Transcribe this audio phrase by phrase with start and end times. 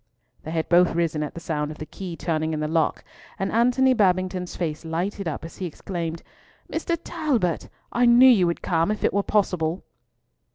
[0.41, 3.03] They had both risen at the sound of the key turning in the lock,
[3.37, 6.23] and Antony Babington's face lighted up as he exclaimed,
[6.73, 6.97] "Mr.
[7.03, 7.69] Talbot!
[7.91, 9.83] I knew you would come if it were possible."